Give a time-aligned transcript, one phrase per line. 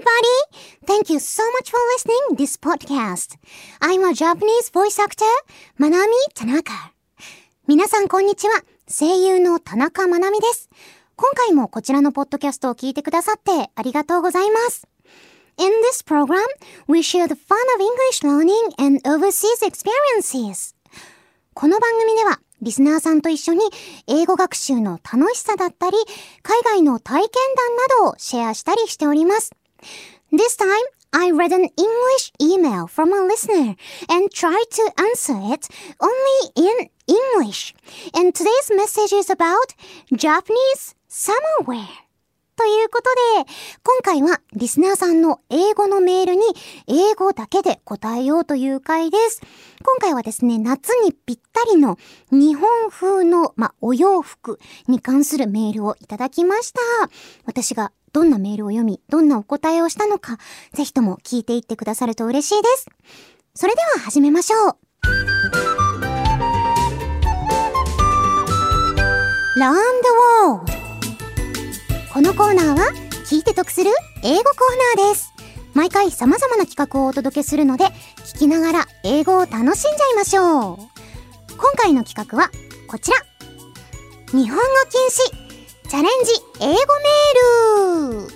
[0.00, 0.86] everybody!
[0.86, 3.36] Thank you so much for listening this podcast.
[3.80, 5.26] I'm a Japanese voice actor,
[5.78, 6.92] Manami Tanaka.
[7.66, 8.62] 皆さんこんにちは。
[8.88, 10.70] 声優の田中まなみです。
[11.16, 14.88] 今回もこちらのポッドキャストを聞いてくださってありがとうございます。
[15.58, 16.40] In this program,
[16.88, 20.74] we share the fun of English learning and overseas experiences.
[21.52, 23.60] この番組ではリスナーさんと一緒に
[24.06, 25.96] 英語学習の楽しさだったり、
[26.42, 29.50] 海外の体験談などをシェアしたりしております。
[30.32, 33.74] This time, I read an English email from a listener
[34.08, 35.68] and tried to answer it
[36.00, 37.74] only in English.
[38.14, 39.74] And today's message is about
[40.14, 41.88] Japanese summer wear.
[42.60, 43.50] ということで、
[43.82, 46.42] 今回はリスナーさんの英語のメールに
[46.86, 49.40] 英語だけで答えようという回です。
[49.82, 51.96] 今回はですね、夏にぴったりの
[52.30, 56.80] 日本風の、ま、お洋服に関するメールをいただきました。
[57.46, 60.38] 私がどんなメールを読み、どんなお答えをしたのか、
[60.72, 62.86] ぜひとも聞いていってくださると嬉しいです。
[63.54, 64.76] それでは始めましょう。
[69.58, 70.08] Round the
[70.46, 70.72] World
[72.12, 72.92] このコーナーは
[73.26, 73.90] 聞いて得する
[74.24, 75.32] 英語コーナーです。
[75.74, 77.84] 毎回様々な企画をお届けするので、
[78.34, 79.70] 聞きながら英語を楽しんじゃ
[80.12, 80.76] いましょう。
[81.56, 82.50] 今回の企画は
[82.88, 83.18] こちら。
[84.32, 85.39] 日本語禁止
[85.90, 88.32] チャレンジ英語メール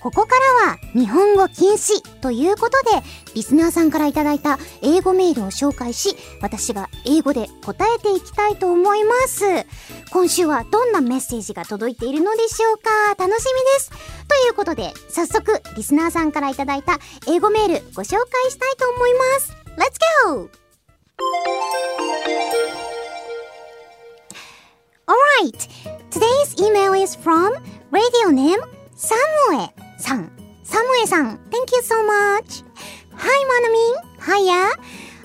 [0.00, 3.02] ここからは日本語禁止ということで、
[3.34, 9.44] リスナーさんからいただいた英語メールを紹介し、私が英語で答えていきたいと思います。
[10.12, 13.16] 今週はどんなメッセージが届いているのでしょうか？
[13.18, 13.90] 楽しみです。
[13.90, 13.96] と
[14.46, 19.52] いうことで、早速、リスナーさんからいただいた英語メールご紹介したいと思います。
[19.76, 20.61] Let's go!
[25.42, 25.68] right.
[26.10, 27.52] Today's email is from
[27.90, 28.60] radio name
[28.94, 30.30] Samue San.
[30.64, 32.62] Samue San, thank you so much.
[33.14, 33.94] Hi, Manamin.
[34.26, 34.70] Hiya.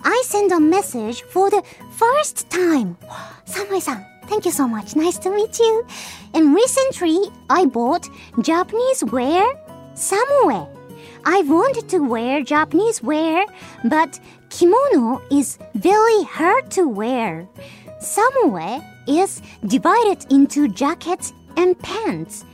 [0.03, 2.97] I send a message for the first time.
[3.45, 4.95] Samue San, thank you so much.
[4.95, 5.85] Nice to meet you.
[6.33, 7.19] And recently,
[7.50, 8.09] I bought
[8.41, 9.44] Japanese wear
[9.94, 10.67] Samue,
[11.25, 13.45] I wanted to wear Japanese wear,
[13.83, 14.19] but
[14.50, 17.47] kimono is very hard to wear.
[18.00, 22.45] Samue is divided into jackets and pants.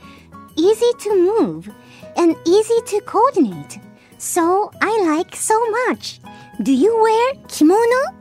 [0.56, 1.68] Easy to move
[2.16, 3.78] and easy to coordinate.
[4.18, 6.20] So I like so much.
[6.62, 8.14] Do you wear kimono?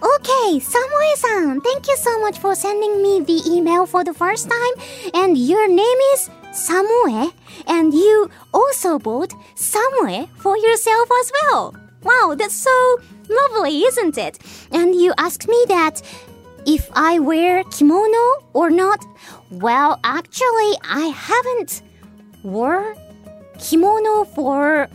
[0.00, 5.12] Okay, Samuel-san, thank you so much for sending me the email for the first time.
[5.12, 7.32] And your name is Samue,
[7.66, 11.74] and you also bought Samue for yourself as well.
[12.04, 12.98] Wow, that's so
[13.28, 14.38] lovely, isn't it?
[14.70, 16.00] And you asked me that
[16.66, 19.04] if I wear kimono or not.
[19.50, 21.82] Well, actually, I haven't
[22.42, 22.94] wore
[23.58, 24.88] kimono for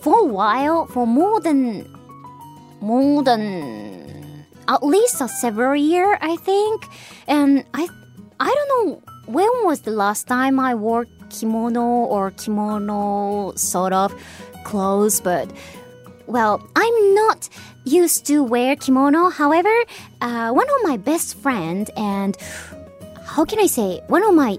[0.00, 1.86] for a while, for more than
[2.80, 6.84] more than at least a several year, I think.
[7.26, 7.88] And I
[8.38, 14.14] I don't know when was the last time I wore kimono or kimono sort of
[14.64, 15.50] clothes, but
[16.26, 17.48] well, I'm not
[17.84, 19.30] used to wear kimono.
[19.30, 19.72] However,
[20.20, 22.36] uh, one of my best friend and
[23.24, 24.58] how can I say one of my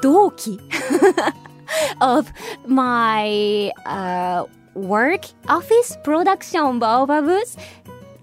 [0.00, 0.58] doki
[2.00, 2.32] of
[2.66, 7.56] my uh, work office production Baobab's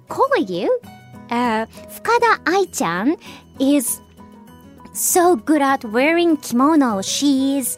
[0.09, 0.69] colleague,
[1.29, 3.15] uh, Fukada Ai-chan,
[3.59, 4.01] is
[4.93, 7.01] so good at wearing kimono.
[7.01, 7.77] She's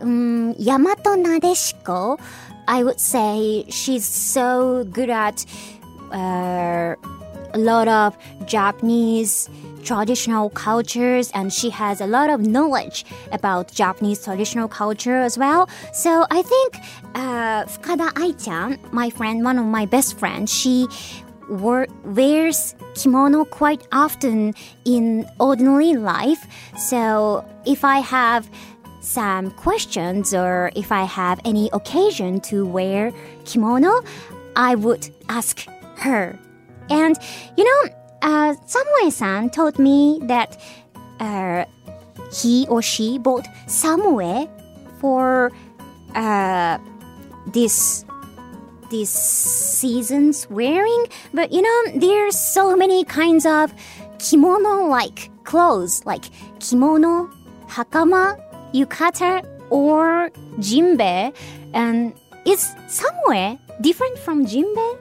[0.00, 2.18] um, Yamato Nadeshiko.
[2.68, 5.44] I would say she's so good at
[6.12, 6.94] uh,
[7.54, 8.16] a lot of
[8.46, 9.48] Japanese
[9.82, 15.68] traditional cultures and she has a lot of knowledge about Japanese traditional culture as well.
[15.92, 16.76] So I think
[17.14, 20.88] uh, Fukada Ai-chan, my friend, one of my best friends, she
[21.48, 24.52] wears kimono quite often
[24.84, 26.46] in ordinary life.
[26.76, 28.50] So if I have
[29.06, 33.12] some questions or if I have any occasion to wear
[33.44, 34.02] kimono,
[34.56, 35.64] I would ask
[35.98, 36.38] her.
[36.90, 37.16] And
[37.56, 37.92] you know,
[38.22, 40.60] uh, Samue-san told me that
[41.20, 41.64] uh,
[42.32, 44.48] he or she bought Samue
[45.00, 45.52] for
[46.14, 46.78] uh,
[47.46, 48.04] this
[48.90, 51.06] this season's wearing.
[51.32, 53.72] But you know, there's so many kinds of
[54.18, 56.24] kimono-like clothes, like
[56.60, 57.30] kimono,
[57.68, 58.40] hakama,
[58.72, 61.34] yukata, or jinbe,
[61.74, 62.12] and
[62.44, 64.98] it's somewhere different from jinbe.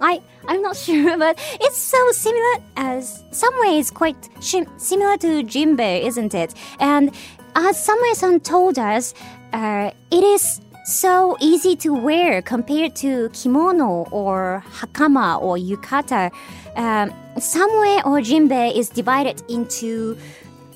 [0.00, 6.04] I I'm not sure, but it's so similar as some ways quite similar to Jinbei,
[6.04, 6.54] isn't it?
[6.80, 7.14] And
[7.54, 9.14] as Samuel-san told us,
[9.52, 16.32] uh, it is so easy to wear compared to kimono or hakama or yukata.
[16.76, 20.16] Um, Samue or jinbei is divided into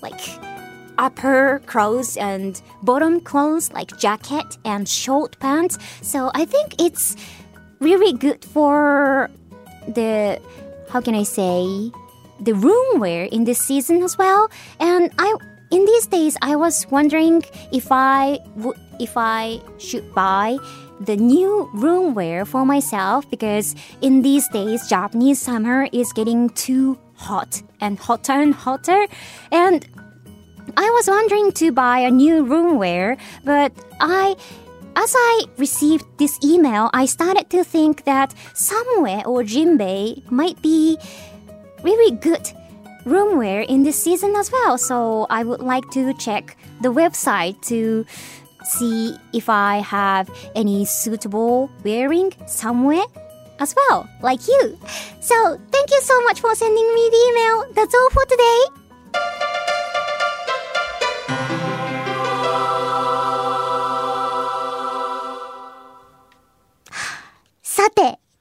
[0.02, 0.20] like
[1.02, 5.76] upper clothes and bottom clothes like jacket and short pants.
[6.00, 7.16] So I think it's
[7.80, 9.28] really good for
[9.88, 10.40] the
[10.88, 11.90] how can I say
[12.40, 14.48] the room wear in this season as well.
[14.78, 15.34] And I
[15.72, 20.56] in these days I was wondering if I would if I should buy
[21.00, 26.96] the new room wear for myself because in these days Japanese summer is getting too
[27.14, 29.06] hot and hotter and hotter
[29.50, 29.86] and
[30.76, 34.36] I was wondering to buy a new roomware, but I
[34.94, 40.98] as I received this email, I started to think that Samue or Jinbei might be
[41.82, 42.44] really good
[43.04, 44.78] roomware in this season as well.
[44.78, 48.04] So I would like to check the website to
[48.64, 53.04] see if I have any suitable wearing somewhere
[53.58, 54.78] as well, like you.
[55.20, 57.72] So thank you so much for sending me the email.
[57.74, 58.81] That's all for today.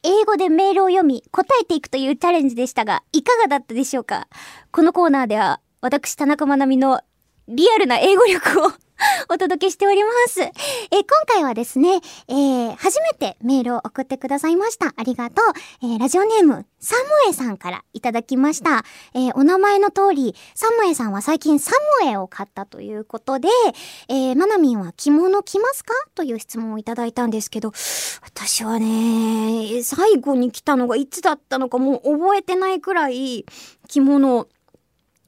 [0.03, 4.27] 英語でメールを読み、答えていくというチャレンジでしたが、いかがだったでしょうか？
[4.71, 7.01] このコーナーでは、私、田中まなみの
[7.47, 8.71] リアルな英語力を
[9.29, 10.41] お届けしております。
[10.41, 10.51] えー、
[10.91, 14.93] 今回はですね、えー、初めてメールを送ってくださいました。
[14.95, 15.45] ありがとう。
[15.83, 18.83] えー、ラジオネーム、サムエさんからいただきました。
[19.13, 21.71] えー、お名前の通り、サムエさんは最近サ
[22.03, 23.47] ムエを買ったということで、
[24.07, 25.93] えー、マナミンは着物着ますか？
[26.15, 27.71] という質問をいただいたんですけど、
[28.23, 33.45] 私はね、最後に来たのがいつだったのかもう覚えてないくらい
[33.87, 34.47] 着物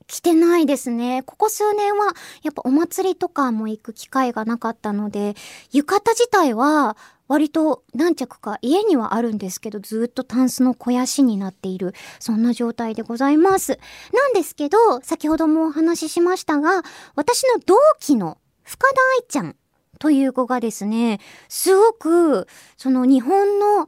[0.08, 1.24] 着てないですね。
[1.24, 2.14] ここ数年は
[2.44, 5.36] やっぱお祭りとかも行く機会がなかったので、
[5.72, 6.98] 浴衣自体は
[7.28, 13.80] 割と何着か家にはあるんですけど、ずっとタンスの肥やしになっている、そんな状態でございます。
[14.14, 16.84] なんですけど、先ほどもお話ししましたが、
[17.16, 19.56] 私の同期の深田愛ちゃん
[20.00, 22.48] という子がですね、すごく、
[22.78, 23.88] その日本の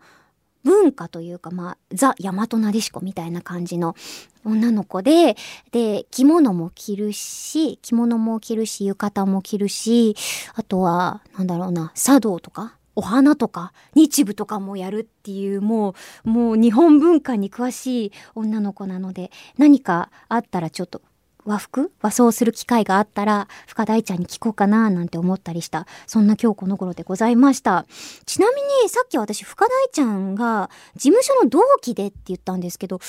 [0.65, 3.95] 文化というか、まあ、ザ・大和なでしこみたいな感じの
[4.43, 5.37] 女の子で、
[5.71, 10.15] で、着物も着るし、着物も着るし、浴衣も着るし、
[10.55, 15.93] あとは、なんだろうな、茶道とか、お花とか、日舞とかもやるっていう、も
[16.25, 21.01] う、もう日本文化に詳しい女の子なので、何かあったらちょっと
[21.45, 21.91] 和服？
[22.01, 27.85] 和装する機会があったら、深大ちゃんに聞こうかななんて思ったりした、そんな今日この頃でございました。
[28.25, 32.99] ちなみに、さっき私、深大ちゃんが、事務所の同期でって言ったんですけど、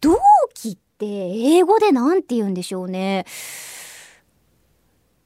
[0.00, 0.18] 同
[0.54, 3.24] 期って英語でなんて言うんでしょうね。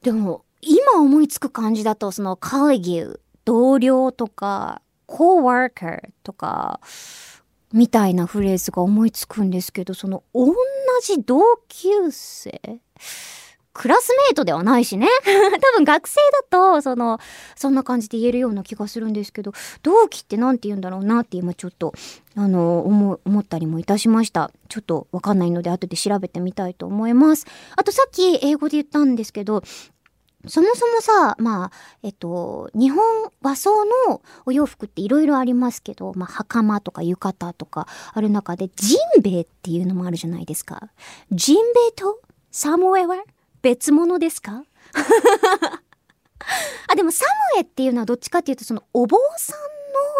[0.01, 6.79] でも、今思いつく感じだと、その、カレギュ、同僚とか、コーワーカーとか、
[7.75, 10.53] みたいなフレーズが思いつくんですけど、その同
[11.03, 12.79] じ同級生
[13.73, 15.09] クラスメートではないしね。
[15.25, 16.15] 多分学生
[16.49, 17.19] だと、その、
[17.57, 19.51] そんな感じで言えるような気がするんですけど、
[19.83, 21.93] 同期って何て言うんだろうなって今ちょっと、
[22.35, 24.49] あの、思、思ったりもいたしました。
[24.69, 27.45] ちょっとわかんないので後で調べてみたいと思います。
[27.75, 29.61] あとさっき英語で言ったんですけど、
[30.47, 31.71] そもそもさ、まあ、
[32.03, 33.03] えっと、日本
[33.41, 40.89] 和装のお洋服っていろいろありますけど、まあ、袴とか浴衣とかある中で、ジンベエっていうのもあるじゃないですか。
[41.31, 42.19] ジンベエと
[42.51, 43.23] サムエは
[43.61, 44.63] 別物ですか？
[46.87, 49.53] あ、でもサムエっていうのはどっちかっていうと、そのお坊さ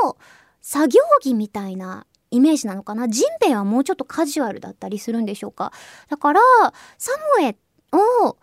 [0.04, 0.18] んの
[0.62, 3.08] 作業着みたいなイメージなのかな？
[3.08, 5.72] ジンベエはもうちょっとカジュアルだったりするんでしょうか？
[6.10, 6.42] だから、
[6.98, 7.56] サムエ
[7.94, 8.38] を、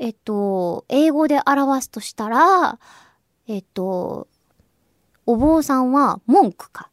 [0.00, 2.78] えっと、英語で表すとしたら、
[3.46, 4.28] えっと、
[5.26, 6.88] お坊さんは文句か。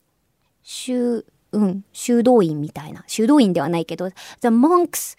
[0.61, 3.05] 修、うん、修道院みたいな。
[3.07, 4.15] 修道院ではないけど、the
[4.49, 5.17] monks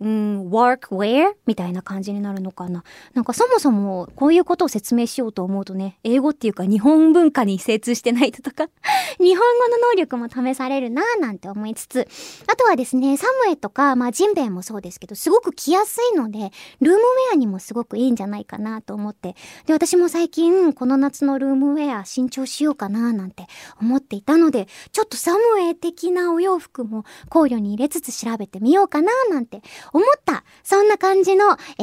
[0.00, 2.84] うん、workwear みたいな感じになるのかな。
[3.14, 8.68] なんかそもそもこういうことを説明しようと思うとね、英語っていうか日本文化に精通してないととか、
[9.18, 12.08] 日本語の能力も試されるなぁなんて思いつつ、
[12.46, 19.36] あとはですね、サムエとか、まあジンベエもそうですけど、すごく着やすいので、ルームウェアにもすごくいいんじゃないかなと思って、
[19.66, 23.46] で、私も最近この夏のルームウェア新調しようかななんて
[23.80, 31.82] 思っていたので、ちょっとサムエ的なお洋服も考慮に入れつつ調べてみようかななんて思った、そんな感じの、え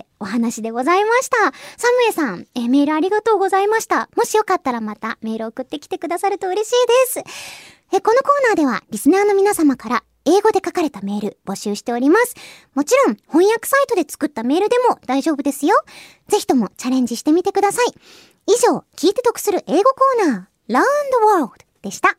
[0.00, 1.36] ー、お話でございました。
[1.76, 4.08] サムエさん、えー、メールありがとうございました。
[4.16, 7.58] もしよかったらまたメール送ってきてくださると嬉しいです。
[7.92, 12.34] えこのコーナーでは、リスナーの皆様から英語で書かれたメール募集しております。
[12.74, 15.74] もちろん翻訳サイトで作ったメールでも大丈夫ですよ。
[16.28, 17.86] ぜひともチャレンジしてみてください。
[18.46, 22.18] 以上、聞いて得する英語コーナー、Learn the World でした。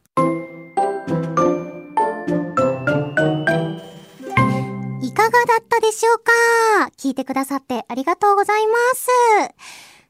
[5.90, 6.32] でしょうか？
[6.98, 9.08] 聞いてくださってありがとうございます。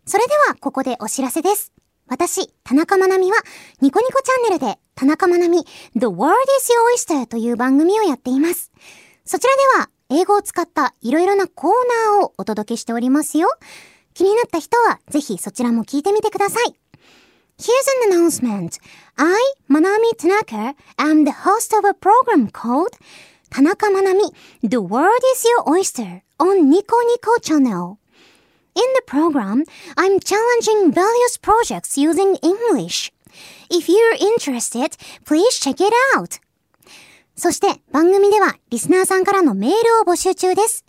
[0.06, 1.72] それでは、ここでお知らせです。
[2.08, 3.38] 私、田中まなみは、
[3.80, 6.74] ニコニコチャンネルで、田中まなみ、The World is
[7.08, 8.74] Your Oyster という番組をやっています。
[9.24, 11.72] そちらでは、英語を使ったいろいろなコー
[12.12, 13.48] ナーをお届けしておりますよ。
[14.14, 16.76] 気になった人は、ぜひそちらも聞いてみてください。
[17.58, 18.82] Here's an announcement.
[19.16, 19.34] I,
[19.70, 22.98] Manami Tanaka, am the host of a program called
[23.50, 24.22] 田中まなみ
[24.68, 27.98] The World is Your Oyster on Nico Nico Channel.
[28.76, 29.64] In the program,
[29.98, 33.12] I'm challenging various projects using English.
[33.70, 36.40] If you're interested, please check it out.
[37.36, 40.86] そして番組ではリスナーさんからのメールを募集中です。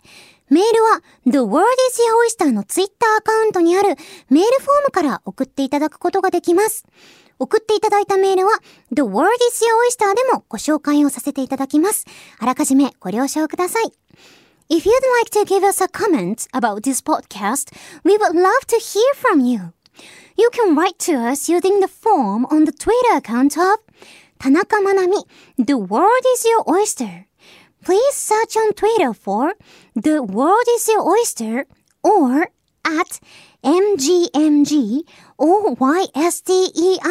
[0.49, 3.95] メールは The World is Your Oyster のツイッターアカウントにある
[4.29, 6.85] メールフォームから送っていただくことができます。
[7.41, 8.51] 送っていただいたメールは
[8.91, 12.05] The World is Your Oyster でもご紹介をさせていただきます。
[12.37, 13.91] あらかじめご了承ください。
[14.69, 19.01] If you'd like to give us a comment about this podcast, we would love to hear
[19.15, 19.73] from you.
[20.37, 23.79] You can write to us using the form on the Twitter account of
[24.39, 25.23] Tanaka Manami,
[25.57, 27.25] The World is Your Oyster.
[27.83, 29.55] Please search on Twitter for
[29.95, 31.65] The World is Your Oyster
[32.03, 32.49] or
[32.85, 33.19] at
[33.63, 35.01] MGMG
[35.41, 37.01] O-Y-S-T-E-R.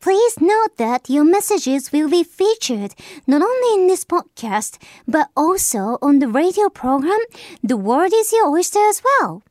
[0.00, 2.94] Please note that your messages will be featured
[3.26, 7.18] not only in this podcast, but also on the radio program
[7.62, 9.42] The World is Your Oyster as well.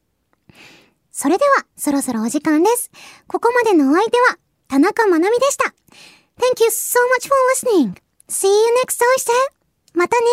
[1.12, 2.90] それでは、そろそろお時間です。
[3.28, 4.38] ここまでのお相手は、
[4.70, 5.74] 田中まなみでした。
[6.40, 8.02] Thank you so much for listening.
[8.30, 8.54] See you
[8.84, 9.32] next Oyster.
[9.94, 10.26] またね